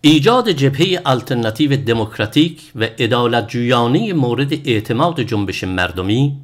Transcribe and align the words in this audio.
ایجاد 0.00 0.50
جبهه 0.50 1.00
آلترناتیو 1.04 1.76
دموکراتیک 1.76 2.72
و 2.74 2.84
عدالت 2.84 3.48
جویانه 3.48 4.12
مورد 4.12 4.52
اعتماد 4.68 5.20
جنبش 5.20 5.64
مردمی 5.64 6.36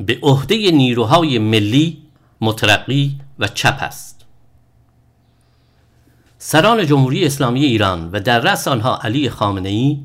به 0.00 0.18
عهده 0.22 0.70
نیروهای 0.70 1.38
ملی، 1.38 1.98
مترقی 2.40 3.20
و 3.38 3.48
چپ 3.48 3.78
است. 3.80 4.26
سران 6.38 6.86
جمهوری 6.86 7.24
اسلامی 7.24 7.64
ایران 7.64 8.10
و 8.10 8.20
در 8.20 8.40
رأس 8.40 8.68
آنها 8.68 8.98
علی 9.02 9.30
خامنه 9.30 9.68
ای 9.68 9.98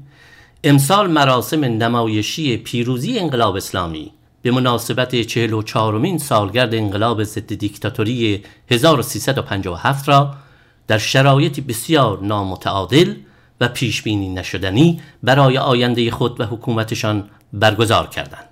امسال 0.63 1.11
مراسم 1.11 1.63
نمایشی 1.63 2.57
پیروزی 2.57 3.19
انقلاب 3.19 3.55
اسلامی 3.55 4.11
به 4.41 4.51
مناسبت 4.51 5.21
44 5.21 5.97
مین 5.97 6.17
سالگرد 6.17 6.75
انقلاب 6.75 7.23
ضد 7.23 7.53
دیکتاتوری 7.53 8.43
1357 8.71 10.09
را 10.09 10.42
در 10.87 10.97
شرایط 10.97 11.59
بسیار 11.59 12.21
نامتعادل 12.21 13.15
و 13.61 13.67
پیش 13.67 14.01
بینی 14.01 14.29
نشدنی 14.29 15.01
برای 15.23 15.57
آینده 15.57 16.11
خود 16.11 16.39
و 16.39 16.45
حکومتشان 16.45 17.29
برگزار 17.53 18.07
کردند. 18.07 18.49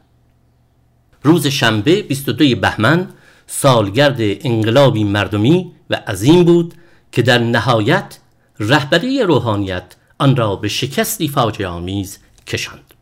روز 1.23 1.47
شنبه 1.47 2.01
22 2.01 2.55
بهمن 2.55 3.09
سالگرد 3.47 4.17
انقلابی 4.19 5.03
مردمی 5.03 5.71
و 5.89 5.95
عظیم 5.95 6.43
بود 6.43 6.73
که 7.11 7.21
در 7.21 7.37
نهایت 7.37 8.17
رهبری 8.59 9.21
روحانیت 9.21 9.95
آن 10.19 10.35
را 10.35 10.55
به 10.55 10.67
شکستی 10.67 11.27
فاجعه 11.27 11.67
آمیز 11.67 12.19
کشاند 12.47 12.93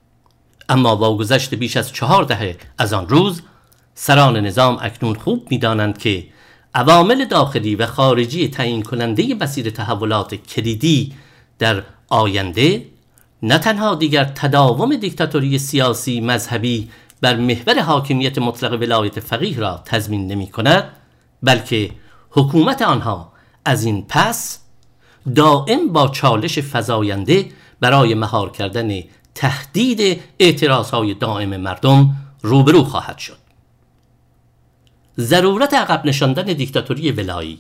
اما 0.70 0.96
با 0.96 1.18
گذشت 1.18 1.56
بیش 1.56 1.78
از 1.78 1.94
چهار 1.94 2.24
دهه 2.24 2.58
از 2.78 2.94
آن 2.94 3.10
روز 3.10 3.42
سران 3.96 4.38
نظام 4.38 4.78
اکنون 4.82 5.16
خوب 5.16 5.48
می‌دانند 5.52 5.98
که 5.98 6.28
عوامل 6.76 7.26
داخلی 7.26 7.76
و 7.76 7.86
خارجی 7.86 8.48
تعیین 8.48 8.84
کننده 8.84 9.36
مسیر 9.36 9.70
تحولات 9.70 10.36
کلیدی 10.36 11.14
در 11.60 11.84
آینده 12.10 12.86
نه 13.44 13.58
تنها 13.58 13.96
دیگر 13.96 14.24
تداوم 14.24 14.96
دیکتاتوری 14.96 15.58
سیاسی 15.60 16.22
مذهبی 16.22 16.90
بر 17.22 17.36
محور 17.36 17.80
حاکمیت 17.82 18.38
مطلق 18.38 18.74
ولایت 18.82 19.20
فقیه 19.20 19.60
را 19.60 19.82
تضمین 19.86 20.28
نمی 20.28 20.48
کند 20.48 20.84
بلکه 21.44 21.92
حکومت 22.32 22.82
آنها 22.82 23.32
از 23.66 23.84
این 23.84 24.06
پس 24.10 24.60
دائم 25.36 25.88
با 25.94 26.08
چالش 26.08 26.60
فزاینده 26.60 27.46
برای 27.80 28.14
مهار 28.14 28.52
کردن 28.52 29.04
تهدید 29.36 30.22
اعتراض 30.40 30.90
های 30.90 31.14
دائم 31.14 31.58
مردم 31.58 32.16
روبرو 32.42 32.84
خواهد 32.84 33.18
شد. 33.18 33.49
ضرورت 35.20 35.74
عقب 35.74 36.06
نشاندن 36.06 36.44
دیکتاتوری 36.44 37.12
ولایی 37.12 37.60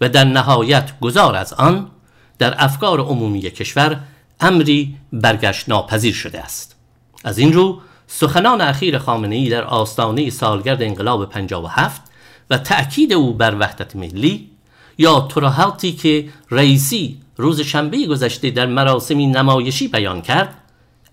و 0.00 0.08
در 0.08 0.24
نهایت 0.24 1.00
گذار 1.00 1.36
از 1.36 1.52
آن 1.52 1.90
در 2.38 2.54
افکار 2.64 3.00
عمومی 3.00 3.40
کشور 3.40 4.00
امری 4.40 4.96
برگشت 5.12 5.68
ناپذیر 5.68 6.14
شده 6.14 6.40
است. 6.40 6.76
از 7.24 7.38
این 7.38 7.52
رو 7.52 7.80
سخنان 8.06 8.60
اخیر 8.60 8.98
خامنه 8.98 9.34
ای 9.34 9.48
در 9.48 9.64
آستانه 9.64 10.30
سالگرد 10.30 10.82
انقلاب 10.82 11.28
57 11.28 12.02
و 12.50 12.58
تأکید 12.58 13.12
او 13.12 13.34
بر 13.34 13.56
وحدت 13.58 13.96
ملی 13.96 14.50
یا 14.98 15.20
تراحاتی 15.20 15.92
که 15.92 16.28
رئیسی 16.50 17.20
روز 17.36 17.60
شنبه 17.60 18.06
گذشته 18.06 18.50
در 18.50 18.66
مراسمی 18.66 19.26
نمایشی 19.26 19.88
بیان 19.88 20.22
کرد 20.22 20.54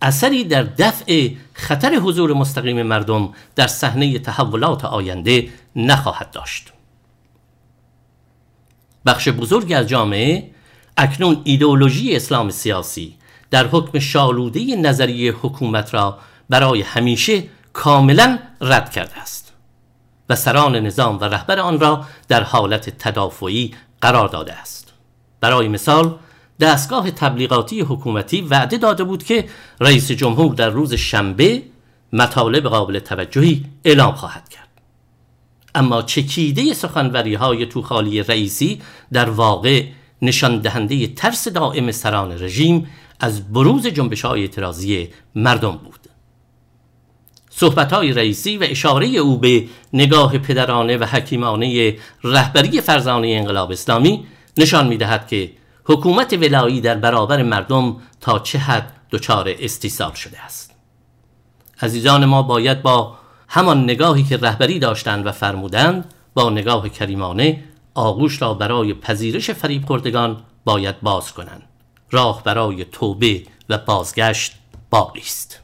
اثری 0.01 0.43
در 0.43 0.63
دفع 0.63 1.29
خطر 1.53 1.95
حضور 1.95 2.33
مستقیم 2.33 2.83
مردم 2.83 3.33
در 3.55 3.67
صحنه 3.67 4.19
تحولات 4.19 4.85
آینده 4.85 5.49
نخواهد 5.75 6.31
داشت. 6.31 6.73
بخش 9.05 9.29
بزرگ 9.29 9.73
از 9.73 9.87
جامعه 9.87 10.51
اکنون 10.97 11.41
ایدئولوژی 11.43 12.15
اسلام 12.15 12.49
سیاسی 12.49 13.15
در 13.51 13.67
حکم 13.67 13.99
شالوده 13.99 14.75
نظریه 14.75 15.31
حکومت 15.31 15.93
را 15.93 16.17
برای 16.49 16.81
همیشه 16.81 17.43
کاملا 17.73 18.39
رد 18.61 18.91
کرده 18.91 19.17
است 19.21 19.53
و 20.29 20.35
سران 20.35 20.75
نظام 20.75 21.19
و 21.19 21.23
رهبر 21.23 21.59
آن 21.59 21.79
را 21.79 22.05
در 22.27 22.43
حالت 22.43 22.89
تدافعی 22.89 23.75
قرار 24.01 24.27
داده 24.27 24.53
است. 24.53 24.93
برای 25.41 25.67
مثال 25.67 26.15
دستگاه 26.59 27.11
تبلیغاتی 27.11 27.81
حکومتی 27.81 28.41
وعده 28.41 28.77
داده 28.77 29.03
بود 29.03 29.23
که 29.23 29.45
رئیس 29.79 30.11
جمهور 30.11 30.55
در 30.55 30.69
روز 30.69 30.93
شنبه 30.93 31.63
مطالب 32.13 32.67
قابل 32.67 32.99
توجهی 32.99 33.65
اعلام 33.85 34.15
خواهد 34.15 34.49
کرد. 34.49 34.67
اما 35.75 36.01
چکیده 36.01 36.73
سخنوری 36.73 37.33
های 37.33 37.65
توخالی 37.65 38.23
رئیسی 38.23 38.81
در 39.13 39.29
واقع 39.29 39.83
نشان 40.21 40.59
دهنده 40.59 41.07
ترس 41.07 41.47
دائم 41.47 41.91
سران 41.91 42.43
رژیم 42.43 42.87
از 43.19 43.53
بروز 43.53 43.87
جنبش 43.87 44.25
های 44.25 44.41
اعتراضی 44.41 45.09
مردم 45.35 45.71
بود. 45.71 45.99
صحبت 47.49 47.93
های 47.93 48.13
رئیسی 48.13 48.57
و 48.57 48.63
اشاره 48.69 49.07
او 49.07 49.37
به 49.37 49.67
نگاه 49.93 50.37
پدرانه 50.37 50.97
و 50.97 51.03
حکیمانه 51.03 51.97
رهبری 52.23 52.81
فرزانه 52.81 53.27
انقلاب 53.27 53.71
اسلامی 53.71 54.25
نشان 54.57 54.87
می 54.87 54.97
دهد 54.97 55.27
که 55.27 55.51
حکومت 55.87 56.33
ولایی 56.33 56.81
در 56.81 56.95
برابر 56.95 57.43
مردم 57.43 57.97
تا 58.21 58.39
چه 58.39 58.57
حد 58.59 58.93
دچار 59.11 59.53
استیصال 59.59 60.13
شده 60.13 60.41
است؟ 60.41 60.73
عزیزان 61.81 62.25
ما 62.25 62.41
باید 62.41 62.81
با 62.81 63.17
همان 63.47 63.83
نگاهی 63.83 64.23
که 64.23 64.37
رهبری 64.37 64.79
داشتند 64.79 65.25
و 65.25 65.31
فرمودند 65.31 66.13
با 66.33 66.49
نگاه 66.49 66.89
کریمانه 66.89 67.63
آغوش 67.93 68.41
را 68.41 68.53
برای 68.53 68.93
پذیرش 68.93 69.51
فریب 69.51 69.85
خوردگان 69.85 70.37
باید 70.65 71.01
باز 71.01 71.33
کنند. 71.33 71.63
راه 72.11 72.43
برای 72.43 72.85
توبه 72.85 73.43
و 73.69 73.77
بازگشت 73.77 74.53
باقی 74.89 75.19
است. 75.19 75.59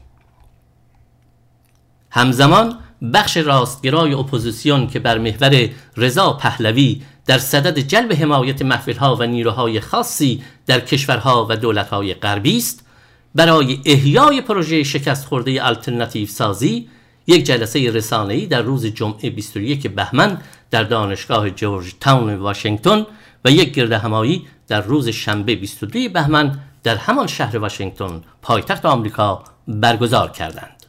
همزمان 2.10 2.78
بخش 3.14 3.36
راستگرای 3.36 4.14
اپوزیسیون 4.14 4.86
که 4.86 4.98
بر 4.98 5.18
محور 5.18 5.68
رضا 5.96 6.32
پهلوی 6.32 7.02
در 7.26 7.38
صدد 7.38 7.78
جلب 7.78 8.12
حمایت 8.12 8.62
محفلها 8.62 9.16
و 9.16 9.22
نیروهای 9.22 9.80
خاصی 9.80 10.42
در 10.66 10.80
کشورها 10.80 11.46
و 11.50 11.56
دولتهای 11.56 12.14
غربی 12.14 12.56
است 12.56 12.86
برای 13.34 13.80
احیای 13.86 14.40
پروژه 14.40 14.82
شکست 14.82 15.26
خورده 15.26 15.66
آلترناتیو 15.66 16.28
سازی 16.28 16.88
یک 17.26 17.44
جلسه 17.44 17.90
رسانه‌ای 17.90 18.46
در 18.46 18.62
روز 18.62 18.86
جمعه 18.86 19.30
21 19.30 19.86
بهمن 19.86 20.38
در 20.70 20.82
دانشگاه 20.82 21.50
جورج 21.50 21.94
تاون 22.00 22.34
واشنگتن 22.34 23.06
و 23.44 23.50
یک 23.50 23.74
گرد 23.74 23.92
همایی 23.92 24.46
در 24.68 24.80
روز 24.80 25.08
شنبه 25.08 25.56
22 25.56 26.08
بهمن 26.08 26.58
در 26.82 26.96
همان 26.96 27.26
شهر 27.26 27.58
واشنگتن 27.58 28.22
پایتخت 28.42 28.86
آمریکا 28.86 29.44
برگزار 29.68 30.30
کردند. 30.30 30.86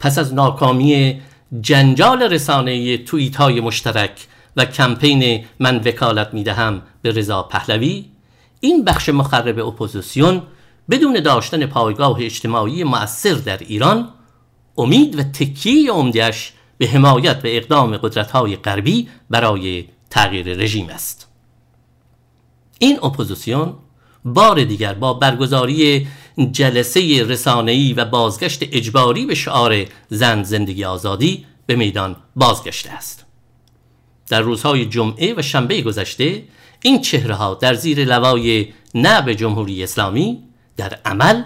پس 0.00 0.18
از 0.18 0.34
ناکامی 0.34 1.20
جنجال 1.60 2.22
رسانه 2.22 2.98
توییت 2.98 3.36
های 3.36 3.60
مشترک 3.60 4.26
و 4.56 4.64
کمپین 4.64 5.44
من 5.60 5.76
وکالت 5.76 6.34
می‌دهم 6.34 6.82
به 7.02 7.10
رضا 7.10 7.42
پهلوی 7.42 8.04
این 8.60 8.84
بخش 8.84 9.08
مخرب 9.08 9.58
اپوزیسیون 9.66 10.42
بدون 10.90 11.20
داشتن 11.20 11.66
پایگاه 11.66 12.18
اجتماعی 12.20 12.84
مؤثر 12.84 13.34
در 13.34 13.58
ایران 13.58 14.08
امید 14.78 15.18
و 15.18 15.22
تکیه 15.22 15.92
عمدهش 15.92 16.52
به 16.78 16.86
حمایت 16.86 17.40
و 17.44 17.46
اقدام 17.46 17.96
قدرت 17.96 18.30
های 18.30 18.56
غربی 18.56 19.08
برای 19.30 19.84
تغییر 20.10 20.46
رژیم 20.46 20.88
است. 20.88 21.28
این 22.78 22.98
اپوزیسیون 23.02 23.74
بار 24.24 24.64
دیگر 24.64 24.94
با 24.94 25.14
برگزاری 25.14 26.06
جلسه 26.52 27.24
رسانه‌ای 27.28 27.92
و 27.92 28.04
بازگشت 28.04 28.62
اجباری 28.62 29.26
به 29.26 29.34
شعار 29.34 29.84
زن 30.08 30.42
زندگی 30.42 30.84
آزادی 30.84 31.46
به 31.66 31.76
میدان 31.76 32.16
بازگشته 32.36 32.90
است. 32.90 33.23
در 34.28 34.40
روزهای 34.40 34.86
جمعه 34.86 35.34
و 35.36 35.42
شنبه 35.42 35.80
گذشته 35.80 36.42
این 36.82 37.00
چهره 37.00 37.34
ها 37.34 37.54
در 37.54 37.74
زیر 37.74 38.04
لوای 38.04 38.68
نعب 38.94 39.32
جمهوری 39.32 39.82
اسلامی 39.82 40.42
در 40.76 40.98
عمل 41.04 41.42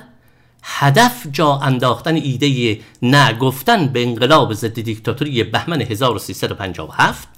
هدف 0.63 1.27
جا 1.33 1.57
انداختن 1.57 2.15
ایده 2.15 2.81
نگفتن 3.03 3.87
به 3.87 4.03
انقلاب 4.03 4.53
ضد 4.53 4.81
دیکتاتوری 4.81 5.45
بهمن 5.45 5.81
1357 5.83 7.29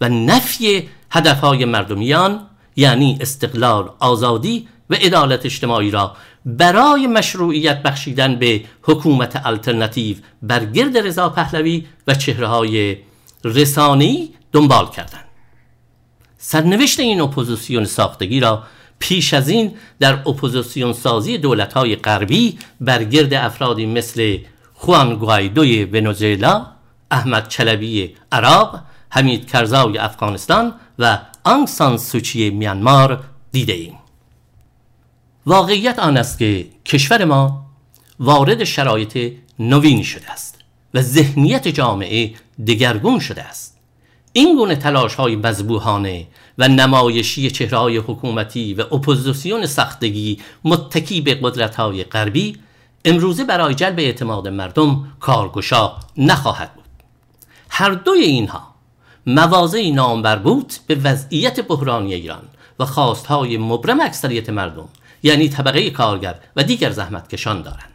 و 0.00 0.08
نفی 0.08 0.88
هدفهای 1.10 1.64
مردمیان 1.64 2.46
یعنی 2.76 3.18
استقلال 3.20 3.90
آزادی 3.98 4.68
و 4.90 4.94
عدالت 4.94 5.46
اجتماعی 5.46 5.90
را 5.90 6.16
برای 6.46 7.06
مشروعیت 7.06 7.82
بخشیدن 7.82 8.36
به 8.36 8.64
حکومت 8.82 9.46
آلترناتیو 9.46 10.16
بر 10.42 10.64
گرد 10.64 10.98
رضا 10.98 11.28
پهلوی 11.28 11.86
و 12.06 12.14
چهره 12.14 12.46
های 12.46 12.96
رسانه‌ای 13.44 14.28
دنبال 14.52 14.90
کردند 14.90 15.24
سرنوشت 16.38 17.00
این 17.00 17.20
اپوزیسیون 17.20 17.84
ساختگی 17.84 18.40
را 18.40 18.62
پیش 18.98 19.34
از 19.34 19.48
این 19.48 19.74
در 20.00 20.12
اپوزیسیون 20.12 20.92
سازی 20.92 21.38
دولت 21.38 21.72
های 21.72 21.96
غربی 21.96 22.58
بر 22.80 23.04
گرد 23.04 23.34
افرادی 23.34 23.86
مثل 23.86 24.38
خوان 24.74 25.14
گوایدوی 25.16 25.84
ونزوئلا 25.84 26.66
احمد 27.10 27.48
چلبی 27.48 28.14
عراق 28.32 28.80
حمید 29.10 29.50
کرزای 29.50 29.98
افغانستان 29.98 30.74
و 30.98 31.18
آنگ 31.44 31.66
سان 31.66 31.98
سوچی 31.98 32.50
میانمار 32.50 33.24
دیده 33.52 33.72
ایم. 33.72 33.94
واقعیت 35.46 35.98
آن 35.98 36.16
است 36.16 36.38
که 36.38 36.66
کشور 36.86 37.24
ما 37.24 37.66
وارد 38.20 38.64
شرایط 38.64 39.32
نوینی 39.58 40.04
شده 40.04 40.30
است 40.30 40.58
و 40.94 41.02
ذهنیت 41.02 41.68
جامعه 41.68 42.34
دگرگون 42.66 43.20
شده 43.20 43.42
است. 43.42 43.77
این 44.38 44.56
گونه 44.56 44.76
تلاش 44.76 45.14
های 45.14 45.36
مذبوحانه 45.36 46.26
و 46.58 46.68
نمایشی 46.68 47.50
چهره 47.50 48.00
حکومتی 48.00 48.74
و 48.74 48.80
اپوزیسیون 48.94 49.66
ساختگی 49.66 50.40
متکی 50.64 51.20
به 51.20 51.34
قدرت 51.34 51.76
های 51.76 52.04
غربی 52.04 52.56
امروزه 53.04 53.44
برای 53.44 53.74
جلب 53.74 53.98
اعتماد 53.98 54.48
مردم 54.48 55.12
کارگشا 55.20 55.96
نخواهد 56.16 56.74
بود. 56.74 56.84
هر 57.68 57.90
دوی 57.90 58.22
اینها 58.22 58.74
مواضعی 59.26 59.90
نامبر 59.90 60.36
بود 60.36 60.72
به 60.86 60.94
وضعیت 60.94 61.60
بحرانی 61.60 62.14
ایران 62.14 62.42
و 62.78 62.84
خواستهای 62.84 63.56
مبرم 63.56 64.00
اکثریت 64.00 64.50
مردم 64.50 64.88
یعنی 65.22 65.48
طبقه 65.48 65.90
کارگر 65.90 66.34
و 66.56 66.62
دیگر 66.62 66.90
زحمتکشان 66.90 67.62
دارند. 67.62 67.94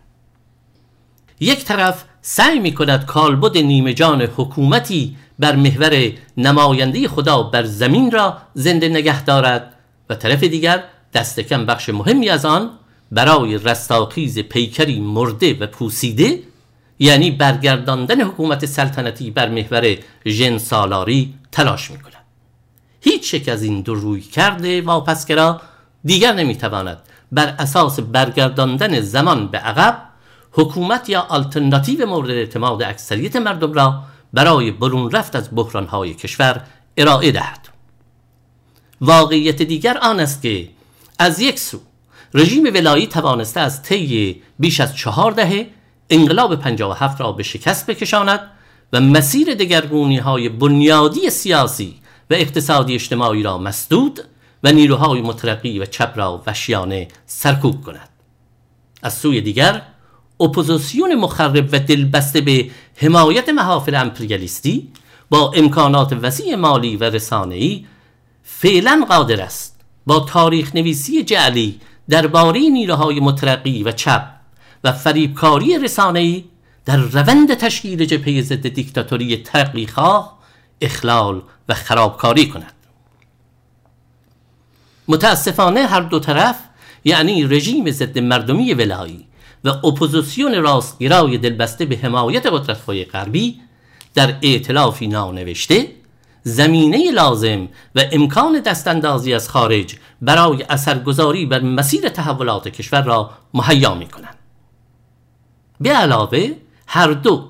یک 1.40 1.66
طرف 1.66 2.04
سعی 2.22 2.60
می 2.60 2.74
کند 2.74 3.06
کالبد 3.06 3.58
نیمه 3.58 3.94
جان 3.94 4.22
حکومتی 4.22 5.16
بر 5.40 5.56
محور 5.56 6.12
نماینده 6.38 7.08
خدا 7.08 7.44
بر 7.44 7.64
زمین 7.64 8.12
را 8.12 8.38
زنده 8.54 8.90
نگه 8.90 9.24
دارد 9.24 9.74
و 10.10 10.16
طرف 10.16 10.44
دیگر 10.44 10.84
دست 11.14 11.40
کم 11.40 11.66
بخش 11.66 11.90
مهمی 11.90 12.30
از 12.30 12.46
آن 12.46 12.70
برای 13.12 13.58
رستاخیز 13.58 14.40
پیکری 14.40 15.00
مرده 15.00 15.54
و 15.60 15.68
پوسیده 15.68 16.40
یعنی 17.00 17.32
برگرداندن 17.32 18.22
حکومت 18.22 18.66
سلطنتی 18.66 19.32
بر 19.32 19.50
محور 19.50 19.98
ژن 20.26 20.58
سالاری 20.58 21.34
تلاش 21.52 21.92
می 21.92 21.98
کند 21.98 22.14
هیچ 23.02 23.34
یک 23.34 23.50
از 23.50 23.64
این 23.64 23.82
دو 23.82 23.96
روی 23.96 24.22
کرده 24.22 24.82
واپسگرا 24.82 25.62
دیگر 26.06 26.34
نمی‌تواند 26.34 26.98
بر 27.32 27.56
اساس 27.60 28.00
برگرداندن 28.00 29.00
زمان 29.02 29.48
به 29.48 29.58
عقب 29.58 30.02
حکومت 30.52 31.10
یا 31.10 31.22
آلترناتیو 31.30 32.06
مورد 32.06 32.30
اعتماد 32.30 32.84
اکثریت 32.84 33.36
مردم 33.36 33.74
را 33.74 34.04
برای 34.34 34.72
برون 34.72 35.12
رفت 35.12 35.36
از 35.36 35.50
بحرانهای 35.56 36.14
کشور 36.14 36.62
ارائه 36.98 37.32
دهد. 37.32 37.70
واقعیت 39.02 39.62
دیگر 39.62 39.98
آن 39.98 40.20
است 40.20 40.42
که 40.42 40.70
از 41.20 41.40
یک 41.40 41.60
سو 41.60 41.80
رژیم 42.34 42.64
ولایی 42.64 43.08
توانسته 43.08 43.60
از 43.60 43.84
طی 43.84 44.42
بیش 44.60 44.80
از 44.80 44.96
چهار 44.96 45.32
دهه 45.32 45.68
انقلاب 46.10 46.56
57 46.56 47.22
را 47.22 47.32
به 47.32 47.44
شکست 47.44 47.86
بکشاند 47.86 48.40
و 48.94 49.02
مسیر 49.02 49.54
دگرگونی 49.54 50.18
های 50.18 50.50
بنیادی 50.50 51.30
سیاسی 51.30 51.96
و 52.30 52.34
اقتصادی 52.34 52.94
اجتماعی 52.94 53.44
را 53.44 53.58
مسدود 53.58 54.20
و 54.64 54.72
نیروهای 54.72 55.22
مترقی 55.22 55.80
و 55.80 55.86
چپ 55.86 56.14
را 56.16 56.44
وحشیانه 56.48 57.08
سرکوب 57.26 57.84
کند. 57.84 58.10
از 59.04 59.14
سوی 59.14 59.42
دیگر 59.42 59.82
اپوزیسیون 60.44 61.16
مخرب 61.16 61.70
و 61.72 61.80
دلبسته 61.80 62.42
به 62.42 62.70
حمایت 62.96 63.50
محافل 63.50 63.96
امپریالیستی 63.96 64.88
با 65.30 65.52
امکانات 65.56 66.14
وسیع 66.14 66.56
مالی 66.56 66.98
و 66.98 67.04
رسانه‌ای 67.04 67.86
فعلا 68.44 69.06
قادر 69.10 69.42
است 69.42 69.82
با 70.06 70.20
تاریخ 70.20 70.76
نویسی 70.76 71.24
جعلی 71.24 71.80
درباره 72.10 72.60
نیروهای 72.60 73.20
مترقی 73.20 73.84
و 73.84 73.92
چپ 73.92 74.28
و 74.84 74.92
فریبکاری 74.92 75.78
رسانه‌ای 75.78 76.44
در 76.86 76.98
روند 76.98 77.54
تشکیل 77.54 78.06
جبهه 78.06 78.42
ضد 78.42 78.68
دیکتاتوری 78.68 79.38
ترقیخواه 79.38 80.38
اخلال 80.82 81.42
و 81.70 81.74
خرابکاری 81.74 82.50
کند. 82.50 82.74
متاسفانه 85.08 85.88
هر 85.88 86.02
دو 86.02 86.20
طرف 86.20 86.56
یعنی 87.04 87.44
رژیم 87.44 87.92
ضد 87.92 88.20
مردمی 88.20 88.74
ولایی 88.74 89.26
و 89.64 89.70
اپوزیسیون 89.70 90.64
راستگرای 90.64 91.38
دلبسته 91.38 91.86
به 91.86 91.98
حمایت 91.98 92.46
قدرت‌های 92.46 93.06
غربی 93.06 93.60
در 94.14 94.36
ائتلافی 94.42 95.08
نانوشته 95.08 95.88
زمینه 96.44 97.12
لازم 97.12 97.68
و 97.96 98.04
امکان 98.12 98.60
دستاندازی 98.60 99.34
از 99.34 99.50
خارج 99.50 99.96
برای 100.22 100.64
اثرگذاری 100.64 101.46
بر 101.46 101.60
مسیر 101.60 102.10
تحولات 102.10 102.68
کشور 102.68 103.02
را 103.02 103.30
مهیا 103.54 103.96
می 103.96 104.08
کنند. 104.08 104.36
به 105.82 105.90
علاوه 105.90 106.52
هر 106.88 107.12
دو 107.12 107.50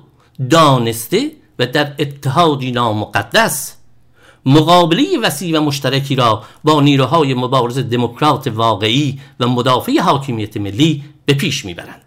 دانسته 0.50 1.30
و 1.58 1.66
در 1.66 1.94
اتحادی 1.98 2.72
نامقدس 2.72 3.76
مقابله 4.46 5.18
وسیع 5.22 5.58
و 5.58 5.62
مشترکی 5.62 6.16
را 6.16 6.42
با 6.64 6.80
نیروهای 6.80 7.34
مبارز 7.34 7.78
دموکرات 7.78 8.46
واقعی 8.46 9.20
و 9.40 9.48
مدافع 9.48 10.00
حاکمیت 10.00 10.56
ملی 10.56 11.04
به 11.26 11.34
پیش 11.34 11.64
می‌برند 11.64 12.03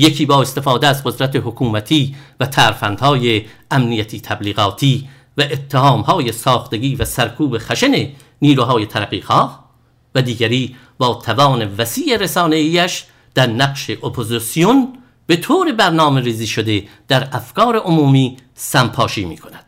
یکی 0.00 0.26
با 0.26 0.40
استفاده 0.40 0.86
از 0.86 1.04
قدرت 1.04 1.36
حکومتی 1.36 2.16
و 2.40 2.46
ترفندهای 2.46 3.44
امنیتی 3.70 4.20
تبلیغاتی 4.20 5.08
و 5.38 5.42
اتهامهای 5.42 6.32
ساختگی 6.32 6.94
و 6.96 7.04
سرکوب 7.04 7.58
خشن 7.58 8.08
نیروهای 8.42 8.86
ترقیخواه 8.86 9.70
و 10.14 10.22
دیگری 10.22 10.76
با 10.98 11.14
توان 11.14 11.74
وسیع 11.74 12.16
رسانه‌ایش 12.16 13.04
در 13.34 13.46
نقش 13.46 13.90
اپوزیسیون 13.90 14.98
به 15.26 15.36
طور 15.36 15.72
برنامه 15.72 16.20
ریزی 16.20 16.46
شده 16.46 16.84
در 17.08 17.28
افکار 17.32 17.76
عمومی 17.76 18.36
سمپاشی 18.54 19.24
می 19.24 19.36
کند. 19.36 19.64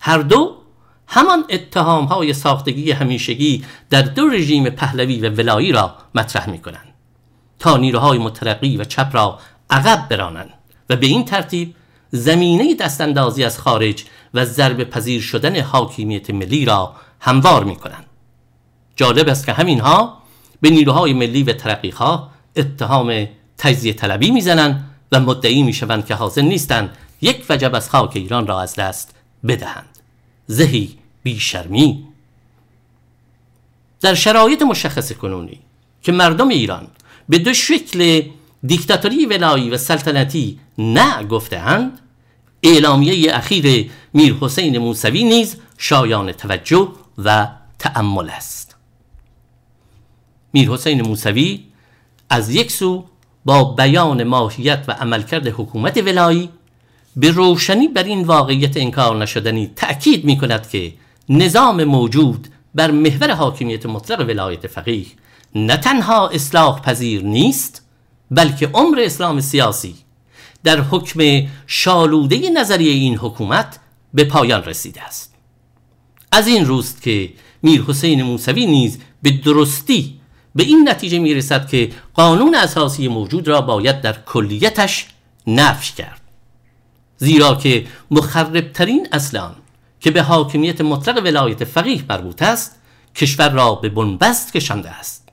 هر 0.00 0.18
دو 0.18 0.56
همان 1.06 1.44
اتهام 1.50 2.04
های 2.04 2.32
ساختگی 2.32 2.92
همیشگی 2.92 3.64
در 3.90 4.02
دو 4.02 4.28
رژیم 4.28 4.70
پهلوی 4.70 5.20
و 5.20 5.30
ولایی 5.30 5.72
را 5.72 5.96
مطرح 6.14 6.50
می 6.50 6.58
کنند 6.58 6.93
تا 7.58 7.76
نیروهای 7.76 8.18
مترقی 8.18 8.76
و 8.76 8.84
چپ 8.84 9.10
را 9.12 9.38
عقب 9.70 10.08
برانند 10.08 10.50
و 10.90 10.96
به 10.96 11.06
این 11.06 11.24
ترتیب 11.24 11.74
زمینه 12.10 12.74
دستاندازی 12.74 13.44
از 13.44 13.58
خارج 13.58 14.04
و 14.34 14.44
ضرب 14.44 14.84
پذیر 14.84 15.22
شدن 15.22 15.60
حاکمیت 15.60 16.30
ملی 16.30 16.64
را 16.64 16.94
هموار 17.20 17.64
می 17.64 17.76
کنند 17.76 18.06
جالب 18.96 19.28
است 19.28 19.46
که 19.46 19.52
همینها 19.52 20.18
به 20.60 20.70
نیروهای 20.70 21.12
ملی 21.12 21.42
و 21.42 21.52
ترقیخواه 21.52 22.30
اتهام 22.56 23.28
تجزیه 23.58 23.92
طلبی 23.92 24.30
می‌زنند 24.30 24.90
و 25.12 25.20
مدعی 25.20 25.62
می‌شوند 25.62 26.06
که 26.06 26.14
حاضر 26.14 26.42
نیستند 26.42 26.96
یک 27.20 27.46
وجب 27.48 27.74
از 27.74 27.90
خاک 27.90 28.10
ایران 28.14 28.46
را 28.46 28.60
از 28.60 28.74
دست 28.74 29.14
بدهند. 29.46 29.98
زهی 30.46 30.98
بیشرمی. 31.22 32.04
در 34.00 34.14
شرایط 34.14 34.62
مشخص 34.62 35.12
کنونی 35.12 35.60
که 36.02 36.12
مردم 36.12 36.48
ایران 36.48 36.86
به 37.28 37.38
دو 37.38 37.54
شکل 37.54 38.22
دیکتاتوری 38.66 39.26
ولایی 39.26 39.70
و 39.70 39.76
سلطنتی 39.76 40.60
نه 40.78 41.24
گفتهاند. 41.24 41.98
اعلامیه 42.62 43.36
اخیر 43.36 43.90
میر 44.14 44.34
حسین 44.40 44.78
موسوی 44.78 45.24
نیز 45.24 45.56
شایان 45.78 46.32
توجه 46.32 46.88
و 47.18 47.48
تأمل 47.78 48.30
است. 48.30 48.76
میر 50.54 50.70
حسین 50.70 51.02
موسوی 51.02 51.64
از 52.30 52.50
یک 52.50 52.72
سو 52.72 53.04
با 53.44 53.64
بیان 53.64 54.24
ماهیت 54.24 54.84
و 54.88 54.92
عملکرد 54.92 55.46
حکومت 55.46 55.96
ولایی 55.96 56.48
به 57.16 57.30
روشنی 57.30 57.88
بر 57.88 58.02
این 58.02 58.24
واقعیت 58.24 58.76
انکار 58.76 59.16
نشدنی 59.16 59.70
تأکید 59.76 60.24
می 60.24 60.38
کند 60.38 60.68
که 60.68 60.92
نظام 61.28 61.84
موجود 61.84 62.48
بر 62.74 62.90
محور 62.90 63.34
حاکمیت 63.34 63.86
مطلق 63.86 64.20
ولایت 64.20 64.66
فقیه 64.66 65.06
نه 65.54 65.76
تنها 65.76 66.28
اصلاح 66.28 66.80
پذیر 66.80 67.22
نیست 67.22 67.82
بلکه 68.30 68.66
عمر 68.66 69.00
اسلام 69.00 69.40
سیاسی 69.40 69.94
در 70.64 70.80
حکم 70.80 71.46
شالوده 71.66 72.50
نظریه 72.50 72.92
این 72.92 73.16
حکومت 73.16 73.80
به 74.14 74.24
پایان 74.24 74.64
رسیده 74.64 75.02
است. 75.02 75.34
از 76.32 76.46
این 76.46 76.66
روست 76.66 77.02
که 77.02 77.32
میر 77.62 77.82
حسین 77.82 78.22
موسوی 78.22 78.66
نیز 78.66 78.98
به 79.22 79.30
درستی 79.30 80.20
به 80.54 80.62
این 80.62 80.88
نتیجه 80.88 81.18
می 81.18 81.34
رسد 81.34 81.68
که 81.68 81.92
قانون 82.14 82.54
اساسی 82.54 83.08
موجود 83.08 83.48
را 83.48 83.60
باید 83.60 84.00
در 84.00 84.12
کلیتش 84.12 85.06
نفش 85.46 85.92
کرد. 85.92 86.20
زیرا 87.16 87.54
که 87.54 87.86
مخربترین 88.10 89.08
اصلان 89.12 89.54
که 90.00 90.10
به 90.10 90.22
حاکمیت 90.22 90.80
مطلق 90.80 91.24
ولایت 91.24 91.64
فقیه 91.64 92.04
مربوط 92.08 92.42
است 92.42 92.76
کشور 93.14 93.48
را 93.48 93.74
به 93.74 93.88
بنبست 93.88 94.52
کشانده 94.52 94.90
است. 94.90 95.23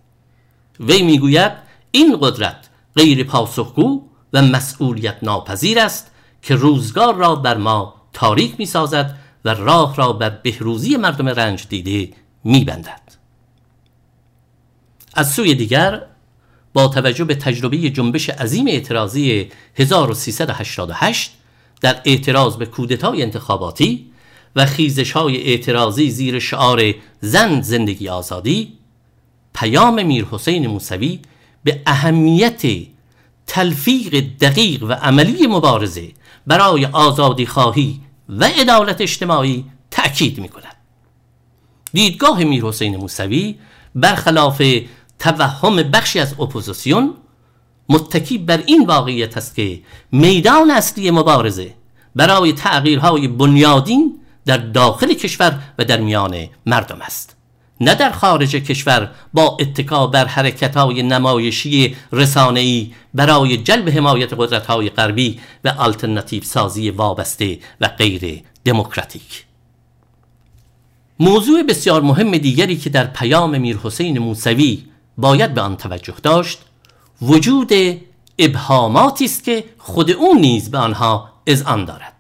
وی 0.81 1.01
می‌گوید 1.01 1.51
این 1.91 2.17
قدرت 2.21 2.69
غیر 2.95 3.23
پاسخگو 3.23 4.01
و 4.33 4.41
مسئولیت 4.41 5.17
ناپذیر 5.23 5.79
است 5.79 6.11
که 6.41 6.55
روزگار 6.55 7.15
را 7.15 7.35
بر 7.35 7.57
ما 7.57 7.93
تاریک 8.13 8.55
می 8.57 8.65
سازد 8.65 9.17
و 9.45 9.49
راه 9.53 9.95
را 9.95 10.13
بر 10.13 10.29
بهروزی 10.29 10.97
مردم 10.97 11.27
رنج 11.27 11.67
دیده 11.69 12.13
می 12.43 12.63
بندد. 12.63 13.01
از 15.13 15.31
سوی 15.31 15.55
دیگر 15.55 16.01
با 16.73 16.87
توجه 16.87 17.23
به 17.23 17.35
تجربه 17.35 17.77
جنبش 17.77 18.29
عظیم 18.29 18.67
اعتراضی 18.67 19.49
1388 19.75 21.31
در 21.81 22.01
اعتراض 22.05 22.55
به 22.55 22.65
کودتای 22.65 23.23
انتخاباتی 23.23 24.11
و 24.55 24.65
خیزش 24.65 25.11
های 25.11 25.43
اعتراضی 25.43 26.09
زیر 26.09 26.39
شعار 26.39 26.93
زن 27.21 27.61
زندگی 27.61 28.09
آزادی 28.09 28.80
پیام 29.61 30.03
میر 30.03 30.25
حسین 30.31 30.67
موسوی 30.67 31.19
به 31.63 31.81
اهمیت 31.85 32.61
تلفیق 33.47 34.19
دقیق 34.41 34.83
و 34.83 34.93
عملی 34.93 35.47
مبارزه 35.47 36.11
برای 36.47 36.85
آزادی 36.85 37.45
خواهی 37.45 38.01
و 38.29 38.43
عدالت 38.43 39.01
اجتماعی 39.01 39.65
تأکید 39.91 40.39
می 40.39 40.49
کند 40.49 40.75
دیدگاه 41.93 42.43
میر 42.43 42.63
حسین 42.63 42.97
موسوی 42.97 43.55
برخلاف 43.95 44.61
توهم 45.19 45.75
بخشی 45.75 46.19
از 46.19 46.33
اپوزیسیون 46.39 47.13
متکی 47.89 48.37
بر 48.37 48.63
این 48.65 48.85
واقعیت 48.85 49.37
است 49.37 49.55
که 49.55 49.81
میدان 50.11 50.71
اصلی 50.71 51.11
مبارزه 51.11 51.73
برای 52.15 52.53
تغییرهای 52.53 53.27
بنیادین 53.27 54.19
در 54.45 54.57
داخل 54.57 55.13
کشور 55.13 55.59
و 55.79 55.85
در 55.85 56.01
میان 56.01 56.47
مردم 56.65 57.01
است. 57.01 57.40
نه 57.81 57.95
در 57.95 58.11
خارج 58.11 58.55
کشور 58.55 59.11
با 59.33 59.57
اتکا 59.59 60.07
بر 60.07 60.25
حرکت 60.25 60.77
های 60.77 61.03
نمایشی 61.03 61.95
رسانه‌ای 62.11 62.91
برای 63.13 63.57
جلب 63.57 63.89
حمایت 63.89 64.33
قدرت 64.33 64.65
های 64.65 64.89
غربی 64.89 65.39
و 65.63 65.69
آلترناتیو 65.69 66.43
سازی 66.43 66.89
وابسته 66.89 67.59
و 67.81 67.87
غیر 67.87 68.43
دموکراتیک. 68.65 69.45
موضوع 71.19 71.63
بسیار 71.63 72.01
مهم 72.01 72.37
دیگری 72.37 72.77
که 72.77 72.89
در 72.89 73.07
پیام 73.07 73.57
میر 73.57 73.77
حسین 73.83 74.19
موسوی 74.19 74.83
باید 75.17 75.53
به 75.53 75.61
آن 75.61 75.77
توجه 75.77 76.15
داشت 76.23 76.59
وجود 77.21 77.71
ابهاماتی 78.39 79.25
است 79.25 79.43
که 79.43 79.63
خود 79.77 80.11
او 80.11 80.33
نیز 80.33 80.71
به 80.71 80.77
آنها 80.77 81.29
اذعان 81.47 81.85
دارد 81.85 82.13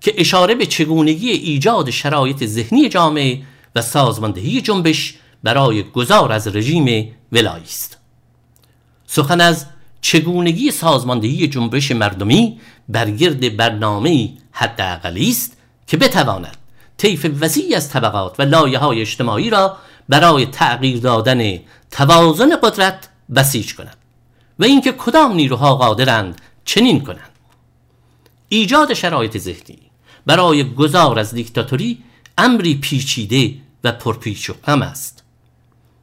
که 0.00 0.14
اشاره 0.18 0.54
به 0.54 0.66
چگونگی 0.66 1.30
ایجاد 1.30 1.90
شرایط 1.90 2.44
ذهنی 2.44 2.88
جامعه 2.88 3.42
و 3.74 3.82
سازماندهی 3.82 4.60
جنبش 4.60 5.14
برای 5.42 5.82
گذار 5.82 6.32
از 6.32 6.56
رژیم 6.56 7.14
ولایی 7.32 7.64
است. 7.64 7.98
سخن 9.06 9.40
از 9.40 9.66
چگونگی 10.00 10.70
سازماندهی 10.70 11.48
جنبش 11.48 11.90
مردمی 11.90 12.60
بر 12.88 13.10
گرد 13.10 13.56
برنامه 13.56 14.28
حداقلی 14.52 15.30
است 15.30 15.56
که 15.86 15.96
بتواند 15.96 16.56
طیف 16.96 17.26
وسیعی 17.40 17.74
از 17.74 17.90
طبقات 17.90 18.40
و 18.40 18.42
لایه 18.42 18.78
های 18.78 19.00
اجتماعی 19.00 19.50
را 19.50 19.76
برای 20.08 20.46
تغییر 20.46 21.00
دادن 21.00 21.58
توازن 21.90 22.56
قدرت 22.56 23.08
بسیج 23.34 23.74
کند 23.74 23.96
و 24.58 24.64
اینکه 24.64 24.92
کدام 24.92 25.32
نیروها 25.32 25.74
قادرند 25.74 26.40
چنین 26.64 27.00
کنند. 27.00 27.30
ایجاد 28.48 28.94
شرایط 28.94 29.38
ذهنی 29.38 29.78
برای 30.26 30.74
گذار 30.74 31.18
از 31.18 31.34
دیکتاتوری 31.34 31.98
امری 32.38 32.74
پیچیده 32.74 33.54
و 33.84 33.92
پرپیچ 33.92 34.50
و 34.50 34.54
خم 34.62 34.82
است. 34.82 35.24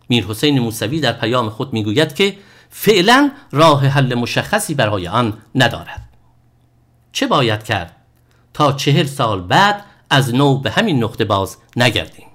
میر 0.10 0.26
حسین 0.26 0.60
موسوی 0.60 1.00
در 1.00 1.14
پیام 1.14 1.50
خود 1.50 1.74
می‌گوید 1.74 2.16
که 2.16 2.38
فعلا 2.70 3.32
راه 3.52 3.88
حل 3.88 4.14
مشخصی 4.14 4.74
برای 4.74 5.08
آن 5.08 5.38
ندارد. 5.56 6.10
چه 7.12 7.28
باید 7.28 7.64
کرد 7.64 7.96
تا 8.54 8.72
چهل 8.72 9.06
سال 9.06 9.42
بعد 9.42 9.86
از 10.10 10.36
نو 10.36 10.58
به 10.58 10.72
همین 10.72 11.04
نقطه 11.04 11.26
باز 11.26 11.58
نگردیم؟ 11.76 12.28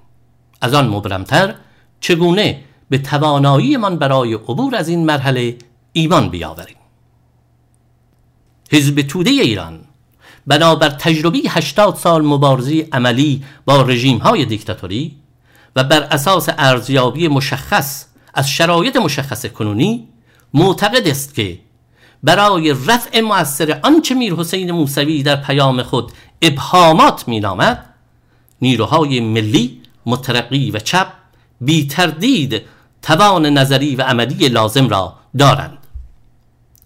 از 0.61 0.73
آن 0.73 0.87
مبرمتر 0.87 1.55
چگونه 1.99 2.63
به 2.89 2.97
توانایی 2.97 3.77
من 3.77 3.95
برای 3.95 4.33
عبور 4.33 4.75
از 4.75 4.87
این 4.87 5.05
مرحله 5.05 5.57
ایمان 5.93 6.29
بیاوریم؟ 6.29 6.77
حزب 8.71 9.01
توده 9.01 9.29
ایران 9.29 9.79
بنابر 10.47 10.89
تجربی 10.89 11.43
80 11.49 11.95
سال 11.95 12.25
مبارزه 12.25 12.87
عملی 12.91 13.43
با 13.65 13.81
رژیم 13.81 14.17
های 14.17 14.45
دیکتاتوری 14.45 15.15
و 15.77 15.83
بر 15.83 16.03
اساس 16.03 16.49
ارزیابی 16.57 17.27
مشخص 17.27 18.05
از 18.33 18.49
شرایط 18.49 18.95
مشخص 18.95 19.45
کنونی 19.45 20.07
معتقد 20.53 21.07
است 21.07 21.35
که 21.35 21.59
برای 22.23 22.75
رفع 22.87 23.21
مؤثر 23.21 23.79
آنچه 23.83 24.15
میر 24.15 24.33
حسین 24.33 24.71
موسوی 24.71 25.23
در 25.23 25.35
پیام 25.35 25.83
خود 25.83 26.11
ابهامات 26.41 27.27
مینامد 27.27 27.85
نیروهای 28.61 29.19
ملی 29.19 29.81
مترقی 30.05 30.71
و 30.71 30.79
چپ 30.79 31.07
بی 31.61 31.87
تردید 31.87 32.61
توان 33.01 33.45
نظری 33.45 33.95
و 33.95 34.01
عملی 34.01 34.49
لازم 34.49 34.89
را 34.89 35.15
دارند. 35.37 35.77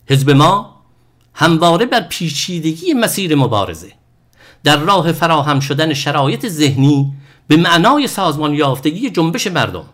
حزب 0.09 0.29
ما 0.29 0.81
همواره 1.33 1.85
بر 1.85 2.01
پیچیدگی 2.01 2.93
مسیر 2.93 3.35
مبارزه 3.35 3.91
در 4.63 4.77
راه 4.77 5.11
فراهم 5.11 5.59
شدن 5.59 5.93
شرایط 5.93 6.47
ذهنی 6.47 7.13
به 7.47 7.57
معنای 7.57 8.07
سازمان 8.07 8.53
یافتگی 8.53 9.09
جنبش 9.09 9.47
مردم 9.47 9.85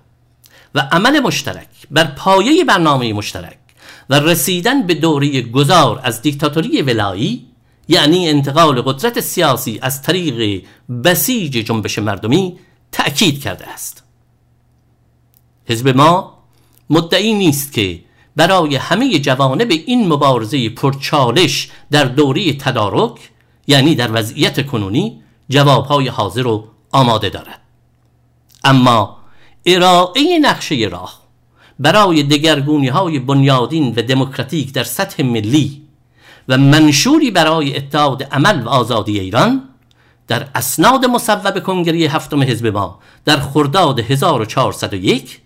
و 0.76 0.80
عمل 0.92 1.20
مشترک 1.20 1.68
بر 1.92 2.04
پایه 2.04 2.64
برنامه 2.64 3.14
مشترک 3.14 3.58
و 4.10 4.20
رسیدن 4.20 4.88
به 4.88 4.94
دوره 4.94 5.42
گذار 5.42 6.00
از 6.04 6.22
دیکتاتوری 6.22 6.82
ولایی 6.82 7.46
یعنی 7.88 8.30
انتقال 8.30 8.82
قدرت 8.82 9.20
سیاسی 9.20 9.80
از 9.82 10.02
طریق 10.02 10.64
بسیج 11.04 11.52
جنبش 11.52 12.00
مردمی 12.00 12.60
تأکید 12.92 13.42
کرده 13.42 13.68
است. 13.68 14.04
حزب 15.66 15.90
ما 15.90 16.38
مدعی 16.90 17.34
نیست 17.34 17.74
که 17.74 18.00
برای 18.36 18.76
همه 18.76 19.20
جوانب 19.20 19.72
این 19.72 20.08
مبارزه 20.08 20.70
پرچالش 20.70 21.70
در 21.92 22.04
دوره 22.04 22.54
تدارک 22.54 23.32
یعنی 23.68 23.96
در 23.96 24.10
وضعیت 24.14 24.66
کنونی 24.66 25.22
جوابهای 25.50 26.08
حاضر 26.08 26.48
و 26.48 26.68
آماده 26.92 27.30
دارد. 27.30 27.62
اما 28.64 29.18
ارائه 29.66 30.40
نقشه 30.40 30.76
راه 30.92 31.22
برای 31.80 32.24
دگرگونی 32.24 32.88
های 32.88 33.20
بنیادین 33.20 33.94
و 33.98 34.02
دموکراتیک 34.02 34.74
در 34.74 34.84
سطح 34.84 35.24
ملی 35.24 35.82
و 36.48 36.58
منشوری 36.58 37.32
برای 37.32 37.78
اتحاد 37.78 38.24
عمل 38.24 38.62
و 38.64 38.70
آزادی 38.70 39.20
ایران 39.20 39.70
در 40.28 40.48
اسناد 40.56 41.06
مصوب 41.06 41.64
کنگره 41.64 41.98
هفتم 41.98 42.44
حزب 42.44 42.68
ما 42.68 43.00
در 43.26 43.40
خرداد 43.40 44.00
1401 44.00 45.40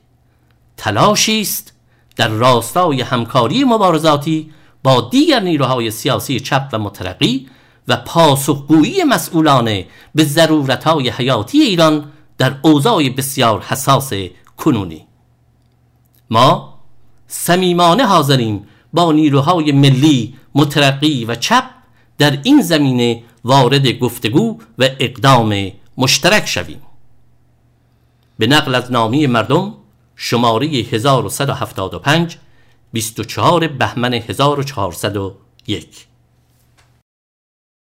تلاشی 0.77 1.41
است 1.41 1.73
در 2.15 2.27
راستای 2.27 3.01
همکاری 3.01 3.63
مبارزاتی 3.63 4.51
با 4.83 5.09
دیگر 5.11 5.39
نیروهای 5.39 5.91
سیاسی 5.91 6.39
چپ 6.39 6.69
و 6.73 6.79
مترقی 6.79 7.47
و 7.87 7.97
پاسخگویی 7.97 9.03
مسئولانه 9.03 9.85
به 10.15 10.23
ضرورتهای 10.23 11.09
حیاتی 11.09 11.59
ایران 11.59 12.11
در 12.37 12.55
اوضاع 12.61 13.09
بسیار 13.09 13.61
حساس 13.61 14.13
کنونی. 14.57 15.07
ما 16.29 16.79
صمیمانه 17.27 18.05
حاضریم 18.05 18.67
با 18.93 19.11
نیروهای 19.11 19.71
ملی 19.71 20.35
مترقی 20.55 21.25
و 21.25 21.35
چپ 21.35 21.63
در 22.17 22.39
این 22.43 22.61
زمینه 22.61 23.23
وارد 23.43 23.87
گفتگو 23.87 24.59
و 24.79 24.89
اقدام 24.99 25.71
مشترک 25.97 26.45
شویم. 26.45 26.81
به 28.37 28.47
نقل 28.47 28.75
از 28.75 28.91
نامی 28.91 29.27
مردم 29.27 29.73
شماره 30.15 30.67
1175 30.67 32.37
24 32.93 33.67
بهمن 33.67 34.13
1401 34.13 36.10